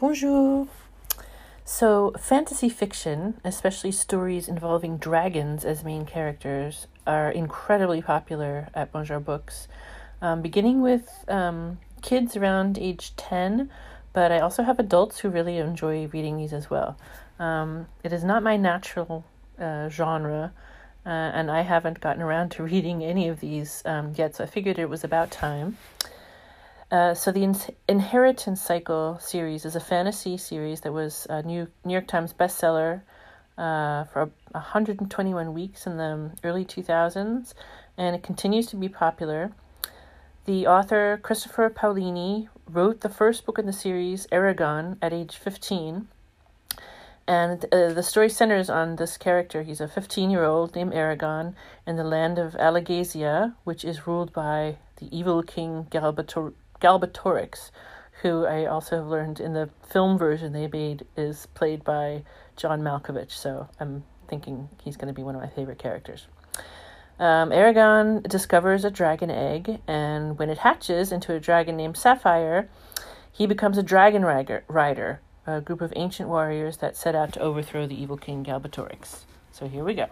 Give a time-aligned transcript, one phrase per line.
[0.00, 0.66] Bonjour.
[1.64, 9.20] So, fantasy fiction, especially stories involving dragons as main characters, are incredibly popular at Bonjour
[9.20, 9.68] Books,
[10.20, 13.70] um, beginning with um, kids around age 10,
[14.12, 16.98] but I also have adults who really enjoy reading these as well.
[17.38, 19.24] Um, it is not my natural
[19.60, 20.52] uh, genre,
[21.06, 24.48] uh, and I haven't gotten around to reading any of these um, yet, so I
[24.48, 25.78] figured it was about time.
[26.90, 27.56] Uh, so the In-
[27.88, 33.02] Inheritance Cycle series is a fantasy series that was a New New York Times bestseller
[33.56, 37.54] uh, for 121 weeks in the early 2000s,
[37.96, 39.52] and it continues to be popular.
[40.44, 46.08] The author Christopher Paolini wrote the first book in the series, Aragon, at age 15.
[47.26, 49.62] And uh, the story centers on this character.
[49.62, 51.56] He's a 15 year old named Aragon
[51.86, 56.52] in the land of Alagasia, which is ruled by the evil king Galbator-
[56.84, 57.70] Galbatorix,
[58.20, 62.24] who I also have learned in the film version they made is played by
[62.56, 63.30] John Malkovich.
[63.30, 66.26] So I'm thinking he's going to be one of my favorite characters.
[67.18, 72.68] Um, Aragon discovers a dragon egg, and when it hatches into a dragon named Sapphire,
[73.32, 77.86] he becomes a dragon rider, a group of ancient warriors that set out to overthrow
[77.86, 79.20] the evil king Galbatorix.
[79.52, 80.08] So here we go.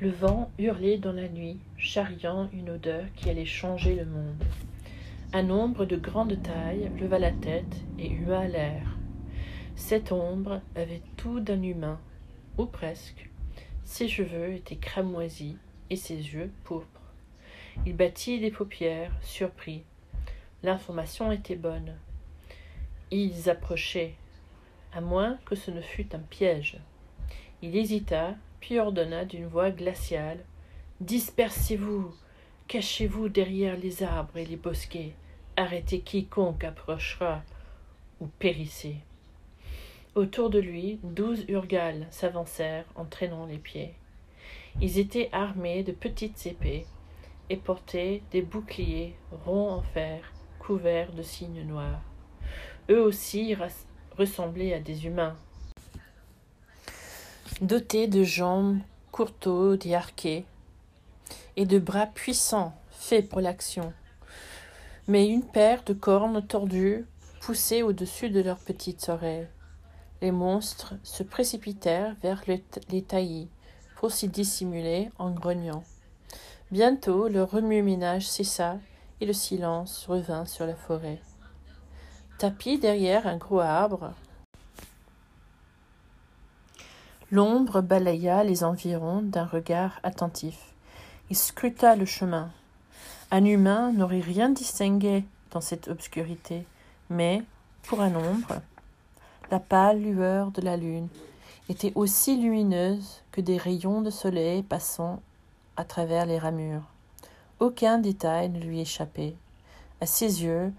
[0.00, 1.58] Le vent hurlait dans la nuit,
[1.92, 4.42] charriant une odeur qui allait changer le monde.
[5.34, 8.96] Un ombre de grande taille leva la tête et hua l'air.
[9.76, 12.00] Cette ombre avait tout d'un humain,
[12.56, 13.28] ou presque.
[13.84, 15.56] Ses cheveux étaient cramoisis
[15.90, 17.12] et ses yeux pourpres.
[17.84, 19.82] Il battit les paupières, surpris.
[20.62, 21.94] L'information était bonne.
[23.10, 24.14] Ils approchaient,
[24.94, 26.78] à moins que ce ne fût un piège.
[27.60, 30.38] Il hésita, puis ordonna d'une voix glaciale
[31.02, 32.14] Dispersez-vous,
[32.68, 35.14] cachez-vous derrière les arbres et les bosquets,
[35.56, 37.42] arrêtez quiconque approchera
[38.20, 38.98] ou périssez.
[40.14, 43.94] Autour de lui, douze Urgales s'avancèrent en traînant les pieds.
[44.80, 46.86] Ils étaient armés de petites épées
[47.50, 52.00] et portaient des boucliers ronds en fer couverts de signes noirs.
[52.88, 53.56] Eux aussi
[54.16, 55.36] ressemblaient à des humains,
[57.60, 58.78] dotés de jambes
[59.10, 59.48] courtes
[59.84, 60.44] et arquées,
[61.56, 63.92] et de bras puissants faits pour l'action.
[65.08, 67.06] Mais une paire de cornes tordues
[67.40, 69.48] poussait au-dessus de leurs petites oreilles.
[70.20, 73.48] Les monstres se précipitèrent vers les taillis
[73.96, 75.82] pour s'y dissimuler en grognant.
[76.70, 78.78] Bientôt le remue-ménage cessa
[79.20, 81.20] et le silence revint sur la forêt.
[82.38, 84.14] Tapis derrière un gros arbre,
[87.32, 90.71] L'ombre balaya les environs d'un regard attentif.
[91.32, 92.50] Il scruta le chemin.
[93.30, 96.66] Un humain n'aurait rien distingué dans cette obscurité,
[97.08, 97.42] mais,
[97.84, 98.60] pour un ombre,
[99.50, 101.08] la pâle lueur de la lune
[101.70, 105.22] était aussi lumineuse que des rayons de soleil passant
[105.78, 106.84] à travers les ramures.
[107.60, 109.34] Aucun détail ne lui échappait.
[110.02, 110.70] À ses yeux,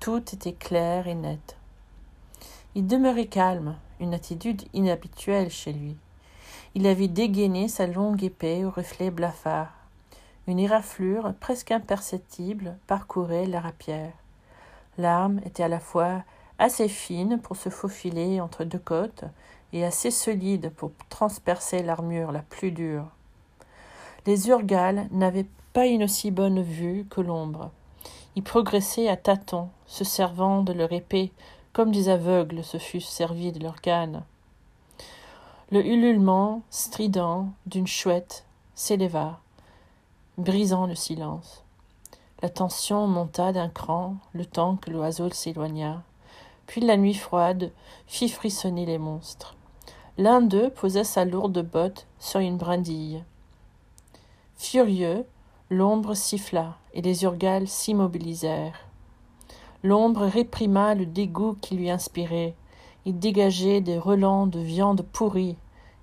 [0.00, 1.54] tout était clair et net.
[2.74, 5.96] Il demeurait calme, une attitude inhabituelle chez lui.
[6.74, 9.77] Il avait dégainé sa longue épée au reflet blafard.
[10.48, 14.14] Une éraflure presque imperceptible parcourait la rapière.
[14.96, 16.24] L'arme était à la fois
[16.58, 19.24] assez fine pour se faufiler entre deux côtes
[19.74, 23.04] et assez solide pour transpercer l'armure la plus dure.
[24.24, 27.70] Les Urgales n'avaient pas une aussi bonne vue que l'ombre.
[28.34, 31.30] Ils progressaient à tâtons, se servant de leur épée
[31.74, 34.24] comme des aveugles se fussent servis de leur canne.
[35.70, 39.40] Le ululement strident d'une chouette s'éleva,
[40.38, 41.64] brisant le silence.
[42.42, 46.04] La tension monta d'un cran le temps que l'oiseau s'éloigna,
[46.66, 47.72] puis la nuit froide
[48.06, 49.56] fit frissonner les monstres.
[50.16, 53.24] L'un d'eux posa sa lourde botte sur une brindille.
[54.56, 55.26] Furieux,
[55.70, 58.86] l'ombre siffla et les urgales s'immobilisèrent.
[59.82, 62.54] L'ombre réprima le dégoût qui lui inspirait.
[63.04, 65.56] Il dégageait des relents de viande pourrie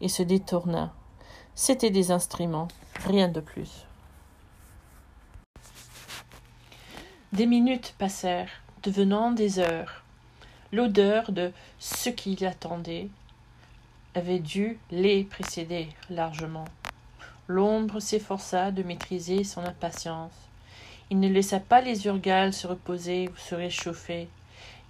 [0.00, 0.92] et se détourna.
[1.56, 2.68] C'étaient des instruments,
[3.06, 3.86] rien de plus.
[7.32, 8.50] Des minutes passèrent,
[8.82, 10.02] devenant des heures.
[10.72, 13.06] L'odeur de ce qui l'attendait
[14.16, 16.64] avait dû les précéder largement.
[17.46, 20.32] L'ombre s'efforça de maîtriser son impatience.
[21.08, 24.28] Il ne laissa pas les urgales se reposer ou se réchauffer,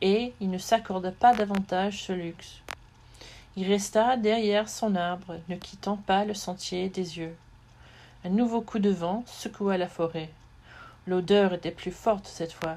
[0.01, 2.63] et il ne s'accorda pas davantage ce luxe.
[3.55, 7.37] Il resta derrière son arbre, ne quittant pas le sentier des yeux.
[8.25, 10.31] Un nouveau coup de vent secoua la forêt.
[11.07, 12.77] L'odeur était plus forte cette fois.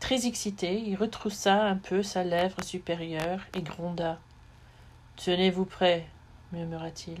[0.00, 4.18] Très excité, il retroussa un peu sa lèvre supérieure et gronda.
[5.16, 6.06] Tenez-vous prêt,
[6.52, 7.18] murmura-t-il.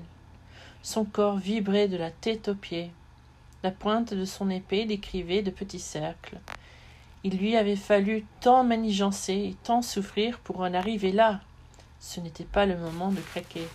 [0.82, 2.90] Son corps vibrait de la tête aux pieds.
[3.62, 6.38] La pointe de son épée décrivait de petits cercles.
[7.24, 11.40] Il lui avait fallu tant manigancer et tant souffrir pour en arriver là.
[11.98, 13.66] Ce n'était pas le moment de craquer.